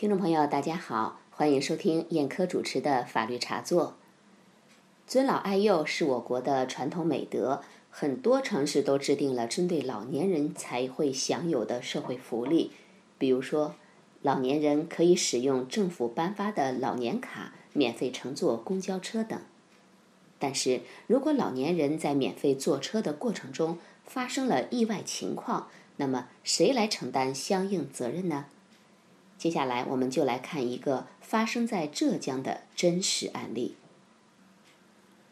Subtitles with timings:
[0.00, 3.98] 听众朋友，大家好，欢迎收听燕科主持的法律茶座。
[5.06, 12.70] 尊老爱幼是我国的传统美德，很多城市都制定了针对老年人才会享有的社会福利，
[13.18, 13.74] 比如说，
[14.22, 19.38] 老年人可以使用政府颁发的老年卡，免费乘坐公交车等。
[20.38, 23.76] 但是如果老年人在免费坐车的过程中
[24.06, 28.46] 发生了意外情况，那么谁来承担相应责任呢？
[29.40, 33.74] 接下来，我们就来看一个发生在浙江的真实案例。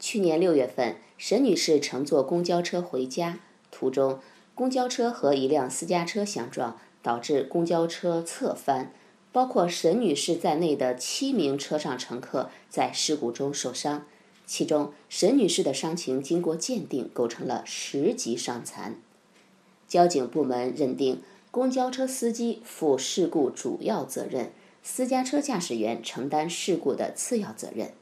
[0.00, 3.40] 去年六月份，沈女士乘坐公交车回家，
[3.70, 4.18] 途中
[4.54, 8.94] 公交车和一辆私家车相撞，导致公交车侧翻，
[9.30, 14.06] 包括沈女士在内的七名车上乘客在事故中受伤，
[14.46, 18.96] 其中沈女士的伤情经过鉴定构成了十级伤残。
[19.86, 21.20] 交警部门认定。
[21.50, 24.52] 公交车司机负事故主要责任，
[24.82, 27.92] 私家车驾驶员承担事故的次要责任。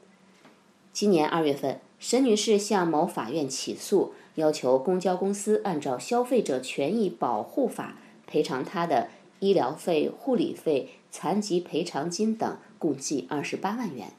[0.91, 7.97] 今年二月份，沈女士向某法院起诉，要求公交公司按照《消费者权益保护法》
[8.29, 9.07] 赔偿她的
[9.39, 14.11] 医疗费、护理费、残疾赔偿金等共计二十八万元。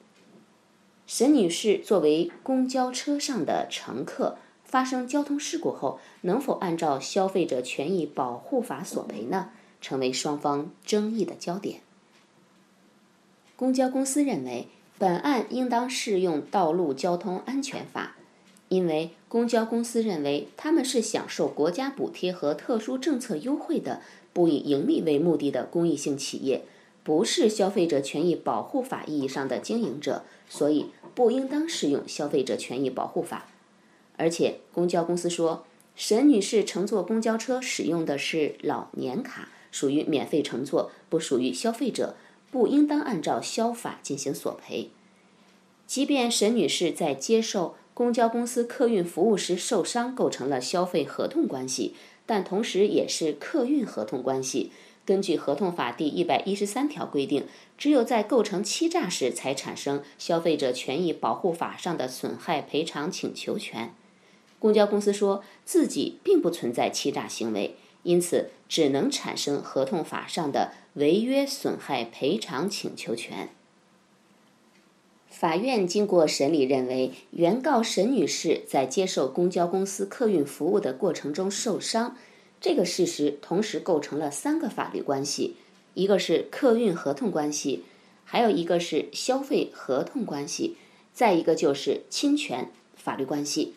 [1.07, 4.39] 沈女士作为公交车上的乘客。
[4.69, 9.49] 发生交通事故后，能否按照《消费者权益保护法》索赔呢？
[9.81, 11.81] 成为双方争议的焦点。
[13.57, 18.17] 公交公司认为，本案应当适用《道路交通安全法》，
[18.69, 24.03] 因为公交公司认为他们是享受国家补贴和特殊政策优惠的
[24.35, 26.65] 不以盈利为目的的公益性企业，
[27.03, 33.47] 不是《消费者权益保护法》意义上的经营者，所以不应当适用《消费者权益保护法》。
[34.19, 35.65] 而且，公交公司说，
[35.97, 42.17] 沈女士乘坐公交车使用的是老年卡，属于免费乘坐，不属于消费者，
[42.51, 44.91] 不应当按照消法进行索赔。
[45.87, 51.95] 即便沈女士在接受公交公司客运服务时受伤，构成了消费合同关系，
[52.27, 54.71] 但同时也是客运合同关系。
[55.07, 57.47] 根据合同法第一百一十三条规定，
[57.79, 63.95] 只有在构成欺诈时，才产生消费者权益保护法上的损害赔偿请求权。
[64.59, 73.51] 公交公司说自己并不存在欺诈行为，因此只能产生合同法上的违约损害赔偿请求权。
[75.29, 82.17] 法院经过审理认为，原告沈女士在接受公交公司客运服务的过程中受伤，
[82.61, 85.55] 这个事实同时构成了三个法律关系：
[85.95, 87.85] 一个是客运合同关系，
[88.25, 90.77] 还有一个是消费合同关系，
[91.13, 93.75] 再一个就是侵权法律关系。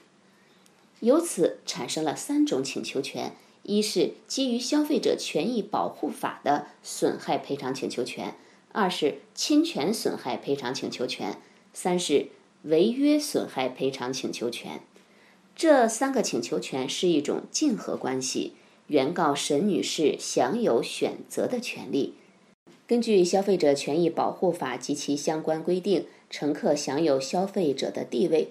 [1.01, 8.35] 由此产生了三种请求权：一是基于《消费者权益保护法》的损害赔偿请求权；
[8.71, 11.33] 二是侵权损害赔偿请求权；
[11.73, 12.27] 三是
[12.63, 14.81] 违约损害赔偿请求权。
[15.55, 18.53] 这三个请求权是一种竞合关系，
[18.87, 22.13] 原告沈女士享有选择的权利。
[22.87, 28.49] 根据《消费者权益保护法》及其相关规定，乘客享有消费者的地位。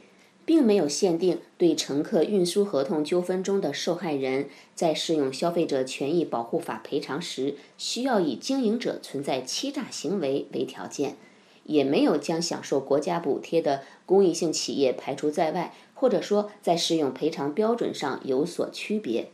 [0.51, 11.15] 并没有限定对乘客运输合同纠纷中的受害人在适用消费者权益保护法赔偿时，需要以经营者存在欺诈行为为条件，
[11.63, 19.31] 也没有将享受国家补贴的公益性企业排除在外，或者说在适用赔偿标准上有所区别。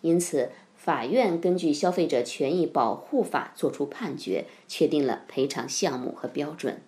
[0.00, 6.80] 因此，法院根据消费者权益保护法作出判决，确定了赔偿项目和标准。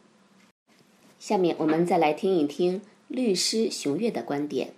[1.19, 2.81] 下面我们再来听一听。
[3.09, 4.75] 律师熊月的观点：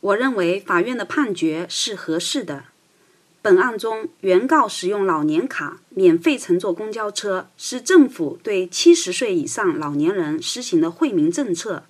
[0.00, 2.64] 我认为法院的判决是合适的。
[3.40, 11.84] 本案中，原告使用老年卡免费乘坐公交车，是政府对七十岁以上老年人实行的惠民政策。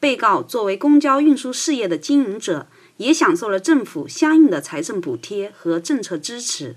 [0.00, 6.76] 被告作为公交运输事业的经营者，也享受了政府相应的财政补贴和政策支持。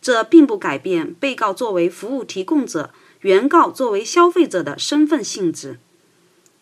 [0.00, 5.78] 这并不改变被告作为服务提供者、原告作为消费者的身份性质。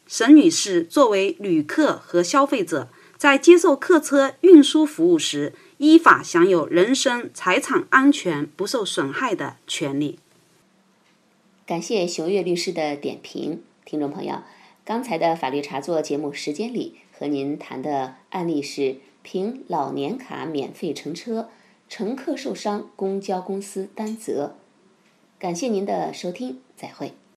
[0.06, 10.20] 沈女士作为旅客和消费者，在接受客车运输服务时，依法享有人身、财产安全不受损害的权利。
[11.67, 14.43] 感谢熊月律师的点评，听众朋友，
[14.85, 21.49] 刚才的法律茶座节目时间里和您谈的案例是凭老年卡免费乘车，
[21.88, 24.55] 乘客受伤，公交公司担责。
[25.41, 27.14] 感谢您的收听，再会。